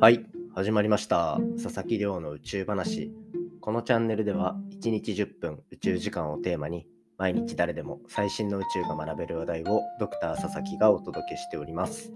[0.00, 1.38] はい、始まりました。
[1.62, 3.12] 佐々木亮の宇宙話。
[3.60, 6.86] このチャンネルでは1日10分宇宙時間をテーマに
[7.18, 12.14] 毎日誰でも最新の宇宙が学べる話題をドクター佐々木がお届けしております。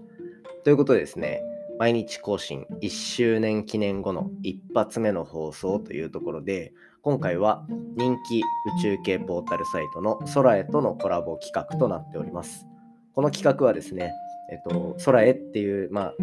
[0.63, 1.43] ということでですね、
[1.77, 6.73] 毎日更新1周年記念後の一発目の放送というところで、
[7.03, 8.41] 今回は人気宇
[8.81, 12.65] 宙系ポータルサイトの空へとのコラボ企画となっております。
[13.13, 14.11] この企画はですね、
[14.51, 16.13] えっと、空へっていう、まあ、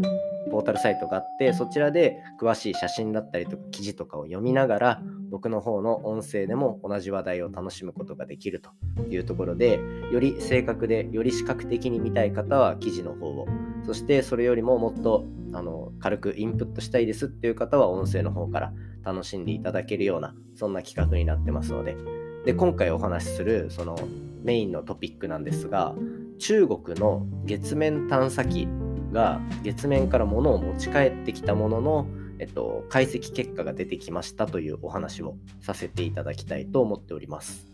[0.50, 8.70] ポータルサイトがあってそちらで詳しい写真だったりとか記事とかを読みながら僕の方の音声でも同じ話題を楽しむことができると
[9.08, 9.80] いうところで
[10.12, 13.48] より正確でより視覚的に見たい方は記事の方を
[13.84, 21.96] そしてそれよりももっとあの軽くインプットしたいですっていう方は音声の方から楽しんでいただけるようなそんな企画になってますので。
[22.44, 23.96] で今回お話しするその
[24.42, 25.94] メインのトピックなんですが
[26.42, 28.66] 中国の月面探査機
[29.12, 32.06] が月面から物を持ち帰ってきたものの、
[32.40, 37.68] えっと、解析結果が出てきましたというお話をさせていただきたいと思っております。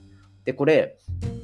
[0.44, 0.98] で、これ、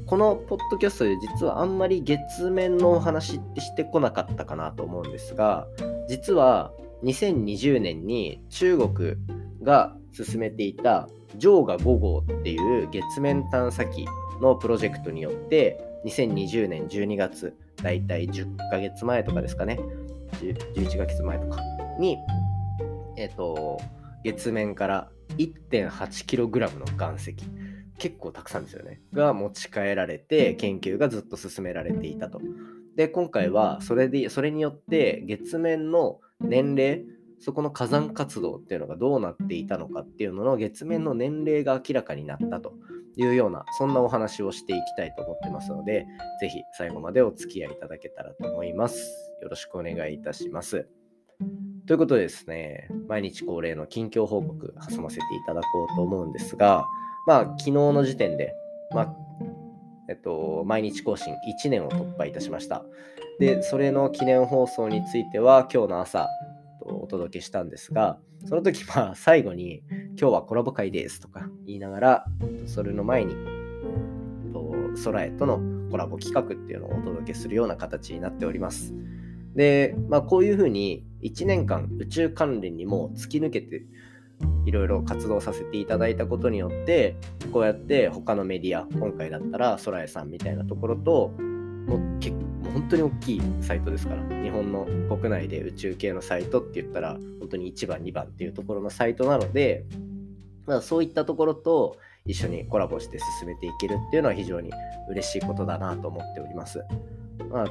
[0.05, 5.67] このポッドキャストで実はあんまり月面のお話ってしてこなかったかなと思うんですが、
[6.11, 6.73] 実は
[7.05, 9.15] 2020年に中国
[9.63, 11.09] が進めていた
[11.39, 14.07] ジョーガ5号っていう月面探査機
[14.41, 19.79] のプロジェクトによって2020年12月だいたい10ヶ月前とかですかね。
[20.41, 21.61] 11ヶ月前とか
[21.99, 22.19] に
[23.17, 23.81] えっ、と
[24.25, 27.35] 月面から 1.8kg の岩石
[27.99, 29.01] 結構たくさんですよね。
[29.13, 32.41] が持ち帰られて研究がずっと進められていたと。
[32.97, 37.05] で今回はそれでそれによって月面の年齢
[37.41, 42.75] そこの火山活動っていうのがどうなっていたのかっていうのの月面の年齢が明らかになったと。
[43.17, 46.07] いうようなそんなお話をしていきたいと思ってますので
[46.41, 48.99] ぜひ最後までお付き合いいただけたらと思います
[49.43, 50.87] よろしくお願いいたします
[51.87, 56.87] ということでですね毎日恒例の近況報告挟ませていただこうと思うんですが
[57.27, 58.55] まあ昨日の時点で
[58.93, 59.15] まあ
[60.09, 62.85] えっと、毎日更新1年を突破いたしました。
[63.39, 66.29] で、それの記念放送については今日の朝
[66.81, 69.83] お届けしたんですが、その時まあ最後に
[70.17, 72.25] 今日はコラボ会ですとか言いながら、
[72.67, 73.35] それの前に
[75.05, 75.61] 空へとの
[75.91, 78.95] コラボ企画っていうのをお届けするような形になっております。
[79.57, 83.85] で、まあこういうふうに1年間宇宙関連にも突き抜けて
[84.67, 87.17] いろいろ活動させていただいたことによって
[87.53, 91.33] こうやって他のメディア今回だったら空へさんみたいなところと
[91.87, 94.87] もう結構本当に大きいサイトですから日本の
[95.17, 99.85] 国内で宇宙系のサイトって言ったら本当に1番2番っていうところのサイトなので、
[100.67, 104.71] まあ、そういったところと一緒にコラボして進めていけるっていうのは非常に
[105.09, 106.83] 嬉しいことだなと思っております。
[107.51, 107.67] まあ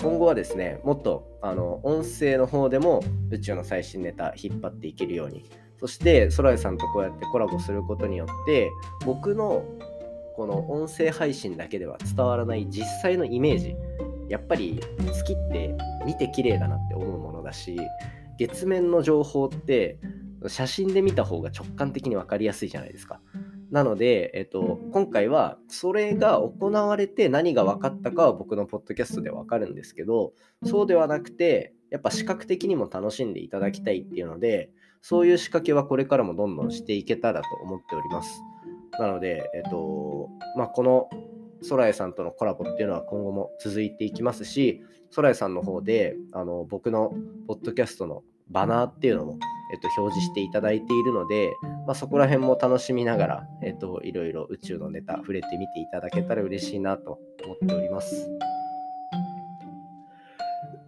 [0.00, 5.48] 今後はですねもっとあの音声の方でも宇宙の最新ネタ引っ張っていけるように
[5.80, 8.70] そして空井さんとこうやってコラボすることによって
[9.04, 9.64] 僕の
[10.36, 13.76] この音声配信だけでは伝わらない実際のイメージ
[14.28, 14.80] やっぱり
[15.12, 15.74] 月って
[16.04, 17.76] 見て綺麗だなって思うものだし
[18.36, 19.98] 月面の情報って
[20.48, 23.20] 写真で見た方が直感的に分かりやすいじゃないですか。
[23.70, 30.32] なので、えっと、今回はそれが行われて何が分かったかは僕のポッドキャストで分かるんですけど
[30.64, 38.40] そうではなくてやっぱ視覚的にも楽しんでいただきたいっていうのでそういう仕掛けはこれからもどんどんしていけたらと思っております。
[38.98, 41.10] なので、えっと、まあ、この
[41.68, 44.82] 空江さんとのコラボっていうのは今後も続いていきますし、
[45.14, 47.12] 空江さんの方であの僕の
[47.46, 49.38] ポッドキャストのバナーっていうのも、
[49.72, 58.30] えっと、表示していただいているので、まあ、そこら辺も楽しみながら、えっと、いろいろ宇宙のネタ触れてみていただけたら嬉しいなと思っております。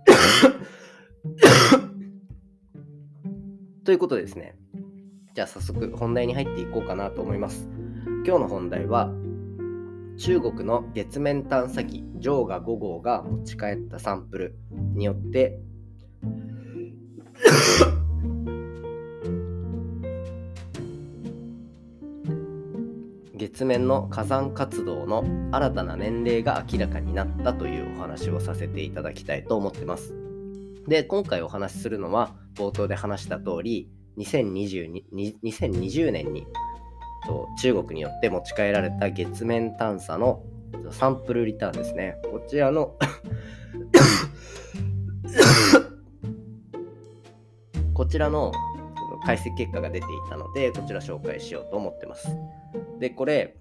[3.84, 4.56] ということでですね、
[5.34, 7.68] じゃあ早速本題に入っていこうかなと思います。
[8.26, 9.10] 今日の本題は、
[10.18, 14.58] 中国の月面探査機ジョーガ5号が持ち帰ったサンプル
[14.94, 15.60] によって
[23.56, 30.14] 月面の火山活動の新たな年齢が明らかになったというお話をさせていただきたいと思ってます。
[30.86, 33.88] で、今回お話しするのは冒頭で話した通り
[34.18, 35.04] 2020,
[35.42, 36.46] 2020年に
[37.58, 40.42] 中国によって持ち帰られた月面探査の
[40.90, 42.18] サンプルリターンですね。
[42.30, 42.94] こちらの
[47.94, 48.52] こちらの
[49.26, 52.28] 解析結果が出ていたので、こちら紹介しようと思ってます。
[53.00, 53.56] で、これ、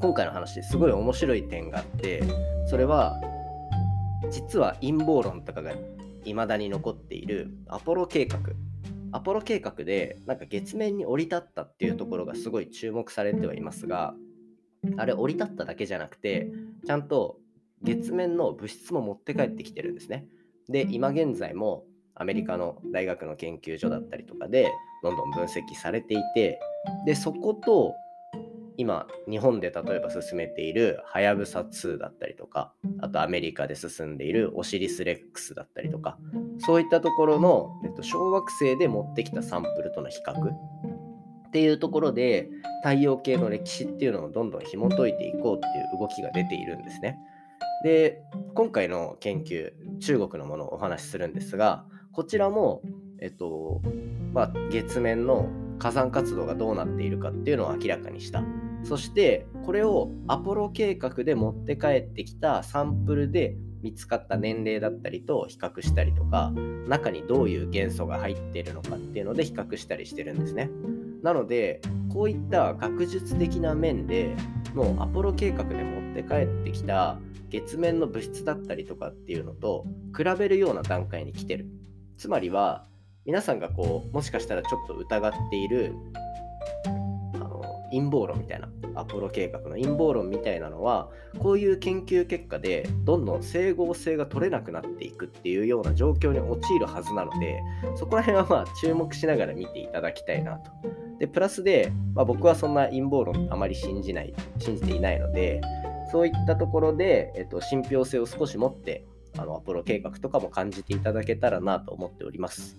[0.00, 2.22] 今回の話ですごい面白い点があって、
[2.66, 3.20] それは、
[4.30, 5.72] 実は陰謀論とかが
[6.24, 8.40] 未だに残っているアポロ計画
[9.12, 14.14] アポロ計画でなんか月面に降り立ったっていうところがすごい注目されてはいますが
[14.96, 16.48] あれ降り立っただけじゃなくて
[16.86, 17.36] ちゃんと
[17.82, 20.26] 月面の物質も持って帰ってきてるんですね。
[20.68, 21.84] で今現在も
[22.16, 24.70] アメリカの大学の研究所だったりとかで
[25.02, 26.60] どんどん分析されていて
[27.06, 27.94] でそこと
[28.76, 36.18] 今日本で例えば進めているはやぶさ2だったりとかあとアメリカで進んでいるオシリス・レックスだったりとか
[36.58, 42.48] そういったところの、えっと、小惑星で持ってきたサンプルとの比較っていうところで
[42.82, 47.16] 太陽系の歴史っていうのをどんどん紐解いていこうっていう動きが出ているんですね。
[47.84, 48.22] で
[48.54, 49.70] 今回の研究
[50.00, 51.84] 中国のものをお話しするんですが
[52.14, 52.80] こちらも、
[53.20, 53.82] えっと
[54.32, 58.42] まあ、月面の火山活動がどうなっているかっていうのを明らかにした。
[58.84, 66.52] そしてこれをアポロ計画で持って帰ってきたサンプルで見つかった年齢だったりと比較したりとか
[66.86, 70.70] 中にどういう元素が入っているのかっていうので比較したりしてるんですね。
[71.22, 71.80] なので
[72.12, 74.36] こういった学術的な面で
[74.74, 77.18] もうアポロ計画で持って帰ってきた
[77.50, 79.86] 月面の物質だったりとかっていうのと
[80.16, 81.66] 比べるような段階に来てる。
[82.16, 82.84] つまりは
[83.24, 85.94] 皆さんがこうもしかしたらちょっと疑っている
[87.34, 91.08] あの陰謀論みたいなアポロ計画の陰謀論みたいなのは
[91.38, 97.60] こういう研究結果でどんどん整合性が取れなくなっていくっていうような状況に陥るはずなので
[97.96, 100.70] そこら辺はまあ注目しながら見ていただきたいなと。
[101.18, 105.60] でプラスで、まあ、僕はそんな陰謀論あまり信じない信じていないので
[106.10, 109.04] そういったところで、えっと、信憑性を少し持って
[109.38, 112.76] あのアポロ計画とかも感じていただけたらなと思っております。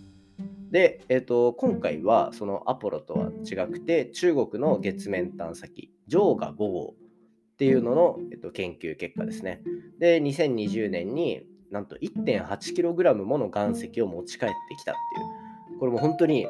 [0.71, 6.95] で、えーと、今回はそのアポロとは違くて中国の月面探査機ジョーガ5号
[7.53, 9.61] っていうのの、えーと、研究結果ですね。
[9.99, 16.47] で2020年になんと 1.8kg もの岩石を持ち帰ってきたっていうこれも本当に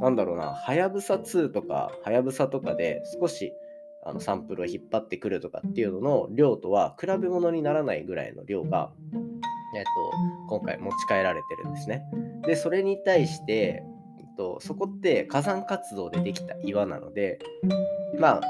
[0.00, 3.52] なんだろうなはやぶさ2とかはやぶさとかで少し
[4.04, 8.90] あのサンプルを引っ張ってくるとかっていうのの量とは比べ物にならないぐらいの量が
[9.74, 9.90] えっと、
[10.48, 12.04] 今回持ち帰られてるんですね。
[12.46, 13.82] で、それに対して、
[14.18, 17.38] えっと、そこって火山活動でできた岩なので、
[18.18, 18.40] ま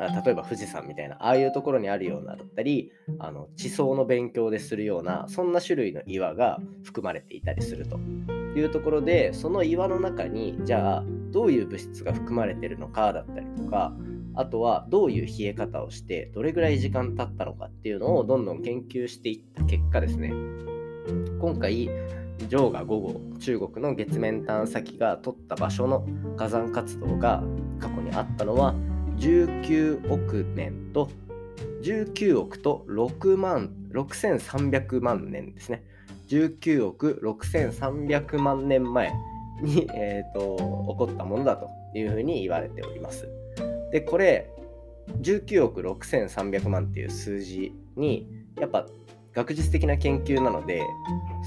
[0.00, 2.90] あ、例えば富士山みたいな、ああいうところにあるようなだったり、
[3.20, 13.94] あの地層の勉強でするような、そんな種類の岩が含まれていたりするというところで、その岩の中に、じゃあ、どういう物質が含まれてるのかだったりとか、
[14.36, 20.32] あとはどういう冷え方をしてどれぐらい時間経ったのかっていうのをどんどん研究していった結果ですね
[21.40, 21.88] 今回
[22.38, 26.06] ジョーが午後中国の月面探査機が撮った場所の
[26.36, 27.42] 火山活動が
[27.80, 28.74] 過去にあったのは
[29.16, 31.10] 19億年と
[31.82, 35.82] 19億と6万6300万年ですね
[36.28, 39.14] 19億6300万年前
[39.62, 43.26] に、えーと、と起こったものだというふうに言われております。
[43.92, 44.50] で、これ、
[45.20, 48.28] 19億6300万っていう数字に、
[48.58, 48.86] やっぱ
[49.34, 50.82] 学術的な研究なので、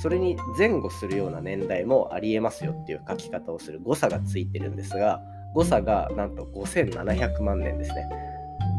[0.01, 5.21] それに前後するような年代もありえますよっていう書き方をする誤差がついてるんですが、
[5.55, 8.07] 誤差がなんと5700万年ですね。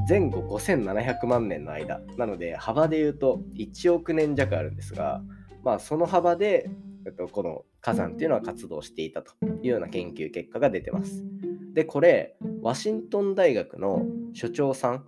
[0.09, 2.01] 前後5700万年の間。
[2.17, 5.23] なので、幅で言うと1億年弱あるんですが、
[5.65, 6.71] まあ、その幅で、
[7.33, 9.33] この火山っていうのは活動していたと
[9.63, 11.25] いうような研究結果が出てます。
[11.75, 15.07] で、これ、ワシントン大学の所長さん、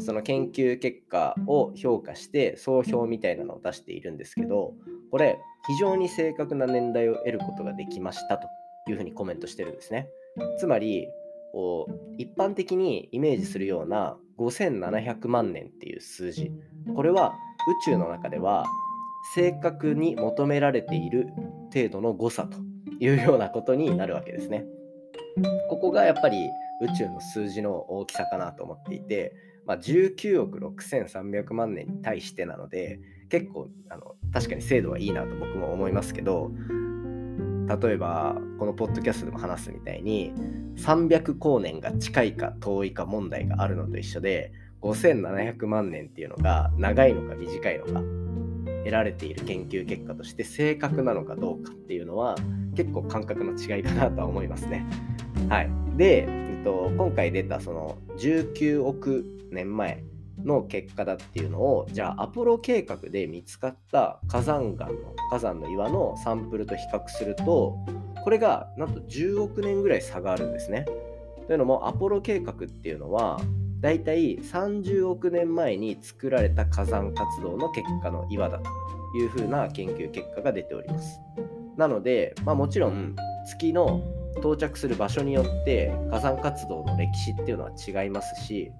[0.00, 4.74] その研究結果を評価して総評みたいなのを出しているんですけど、
[5.10, 8.48] これ、非常に正確な年代を得ることができましたと
[8.88, 10.08] いうふうにコメントしてるんですね。
[10.58, 11.08] つまり、
[11.52, 16.50] こう一般的にイメージするような5700万年っていう数字、
[16.96, 17.32] これは
[17.86, 18.66] 宇宙の中では
[19.34, 21.28] 正確に求められている
[21.72, 22.58] 程度の誤差と
[22.98, 24.66] いうようなことになるわけですね。
[25.68, 26.50] ここがやっぱり
[26.80, 29.34] 宇宙の数字の大きさかなと思っていて、
[29.66, 36.50] まあ、19億6300万年に対してなので結構あの確かに精度はいいなと僕も思いますけど
[37.68, 40.32] 例えばこのポッドキャストでも話すみたいに
[40.76, 48.02] 300光年が近いか遠いか問題があるのと一緒で5700万年っていうのが長いのか短いのか
[48.84, 52.36] 得られている研究結果として正確なのかどうかっていうのは
[52.76, 54.86] 結構感覚の違いかなとは思いますね。
[55.48, 60.02] はい、で、えっと、今回出たその19億年前
[60.42, 64.94] の結果だっていうのをじゃあアポロ計画で見つかった火山岩の
[65.30, 67.78] 火山の岩のサンプルと比較すると
[68.22, 70.86] これがなんと10億年ぐらい差があるんですね。
[71.46, 73.38] というのもアポロ計画っていうのは
[73.80, 78.70] だいたい30億年前に作られた火山活動の結果の岩だと
[79.18, 81.20] いうふうな研究結果が出ております。
[81.76, 83.14] なので、まあ、もちろん
[83.46, 84.00] 月の
[84.42, 88.70] 到着する場所によって火山活動の歴史っていうのは違いますし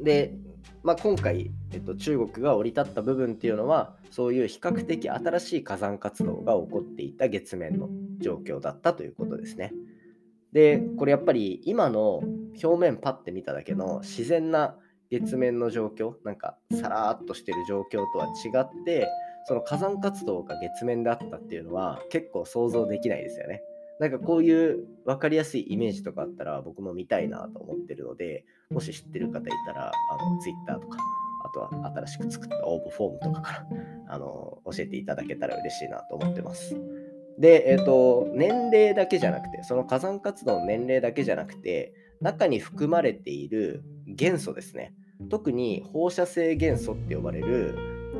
[0.00, 0.34] で、
[0.82, 9.72] まあ、今回、えっと、中国が降り立った部分っていうのはそういう比較的新しい火山活動が起こっていた月面の状況だったということですね。
[10.52, 12.22] でこれやっぱり今の
[12.62, 14.76] 表面パッて見ただけの自然な
[15.10, 19.06] 月面の状況なんかさらっとしてる状況とは違って
[19.46, 23.62] その火山活動が月面であったっていうのは結構想像できないですよね。
[23.98, 30.98] なんかこういう分かりやすいイメージとかあったら僕も見たいなと思ってるので、もし知ってる方いたら、あの Twitter とか、
[31.44, 33.66] あとは新しく作った応募フォームとかから
[34.08, 36.76] あの教えていただけたら嬉しいなと思ってます。
[37.38, 44.94] で、えっ、ー、と、年齢だけじゃなくて、その火山活動の年齢だけじゃなくて、中に含まれている元素ですね。
[45.30, 47.76] 特に放射性元素って呼ばれる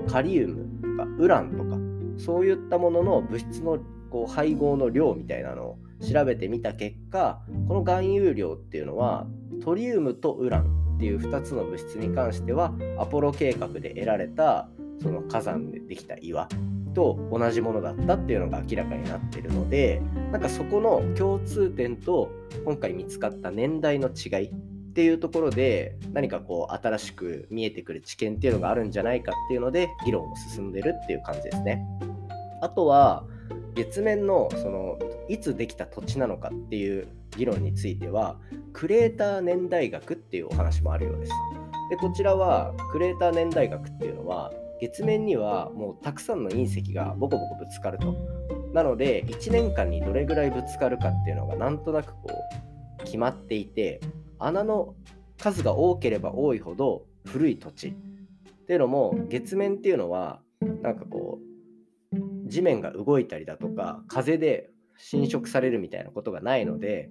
[0.08, 1.78] カリウムとかウランとか、
[2.18, 3.78] そういったものの物質の
[4.16, 9.26] こう配合の量みたいなのを調べてみた結果この含有量っていうのは
[9.62, 14.70] トリウムとウランっていう2つの物質に関してはアポロ計画で得られた
[15.02, 16.48] その火山でできた岩
[16.94, 20.00] と同じものだったっていうのが明らかになってるので
[20.32, 22.30] なんかそこの共通点と
[22.64, 24.54] 今回見つかった年代の違いっ
[24.94, 31.82] ていうところで何かこう新しく見えてくる知見っていうのがあるんじゃないかっていうので議論も進んでるっていう感じですね。
[32.62, 33.24] あとは
[33.76, 38.38] 月面のそのいつできた土地なのかっていう議論については
[38.72, 41.32] クレーター年代学っていうお話もあるようです。
[41.90, 48.14] でこちらはクレーター年代学っていうのは月面にはもうたくさんの隕石がボコボコぶつかると。
[48.72, 52.28] なので1年間にどれぐらいぶつかるかっていうのがなんとなくこ
[53.00, 54.00] う決まっていて
[54.38, 54.94] 穴の
[55.38, 57.92] 数が多ければ多いほど古い土地っ
[58.66, 60.40] ていうのも月面っていうのは
[60.82, 61.25] なんかこう
[62.46, 67.10] 地面が動いたりだとか風で侵食されるみたいなことがないので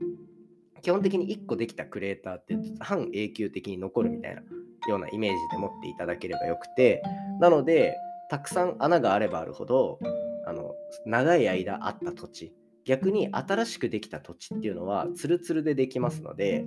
[0.81, 4.41] 基本的に1個できたクレーターって半永久的に残るみたいな
[4.87, 7.01] ようなイメージで持っていただければよくて
[7.39, 7.95] なので
[8.29, 9.99] たくさん穴があればあるほど
[10.47, 10.73] あの
[11.05, 12.53] 長い間あった土地
[12.85, 16.65] 逆に新しくできた土地っていうのはツルツルでできますので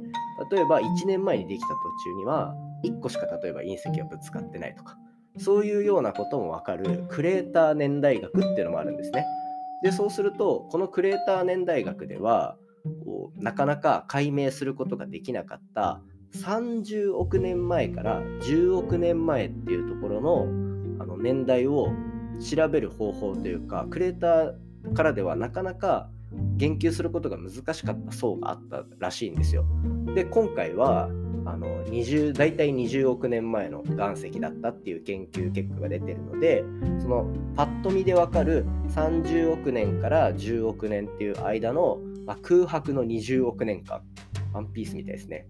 [0.51, 4.97] 例えば1年前にできた途中には1個しか例えば隕石がぶつかってないとか
[5.39, 9.25] そういうようなこともわかるクレーター年代学っていうのもあるんですね。
[9.83, 12.57] でそうするとこのクレーター年代学では
[13.05, 16.01] こうなかなか解明することができなかった
[16.35, 20.47] 30億年前から10億年前っていうところの
[21.01, 21.93] あの年代を
[22.41, 26.11] 調べる方法というかクレーターからではなかなか
[26.57, 29.65] 言及することが難しかった層があったらしいんですよ。
[30.15, 31.09] で今回は
[31.49, 36.63] あの20大体20億年前の岩石だったっていう研究結果が出てるので
[37.01, 37.27] その
[37.57, 44.03] パッと見でわかる30億年から10億年っていう間の、まあ、空白の20億年間
[44.53, 45.47] ワンピースみたいですね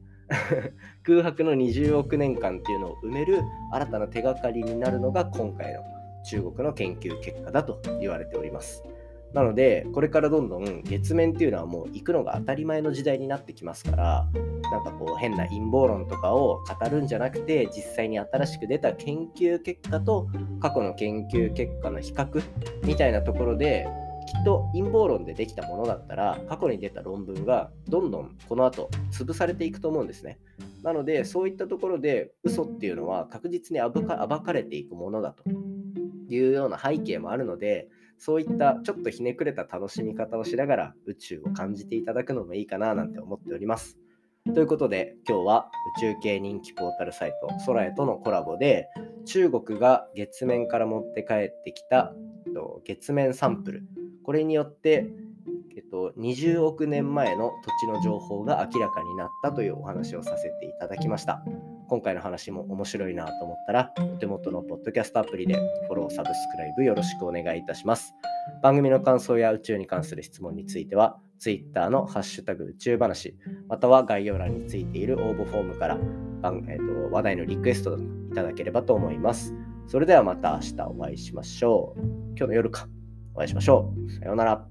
[1.02, 3.40] 空白の20億年間っていうのを埋める
[3.72, 5.80] 新たな手がかりになるのが今回の
[6.24, 8.84] 中国の研究結果だと言われております。
[9.34, 14.28] なので、これからどんどん月面っていうのはもう行くのが当たり前の時代になってきますから、
[14.70, 20.28] なんかこう変な陰謀論とかを語るんじゃなくて、実際に新しく出た研究結果と
[20.60, 22.42] 過去の研究結果の比較
[22.84, 23.86] みたいなところで、
[24.26, 30.38] きっと陰謀論でできたものだったら、過去に出た論文がどんどんこの後潰されていくと思うんですね。
[30.82, 35.44] なので、そういったところで嘘っていうのは確実に暴か暴かれていくものだと
[36.28, 43.98] いうような背景もあるので、そういったちょっとひねくれた楽しみ方をしながら宇宙を感じていただくのもいいかななんて思っております。
[44.54, 48.88] ということで今日は宇宙系人気ポータルサイト空へとのコラボで
[49.26, 52.14] 中国が月面から持って帰ってきた
[52.84, 53.82] 月面サンプル
[54.24, 55.06] これによって
[55.78, 61.40] えっと、20億年前の土地の情報が明らかになったというお話をさせていただきました。
[61.88, 68.14] 今回の話も面白いなと思ったら、お手元のポッドキャストアプリでフォロー、サブスクライブよろしくお願いいたします。
[68.62, 73.36] 番組の感想や宇宙に関する質問については、Twitter のハッシュタグ宇宙話、
[73.68, 79.54] または概要欄についている応募フォームから、えーと、話題のリクエストいただければと思います。
[79.86, 82.00] それではまた明日お会いしましょう。
[82.36, 82.86] 今日の夜か。
[83.34, 84.10] お会いしましょう。
[84.12, 84.68] さようなら。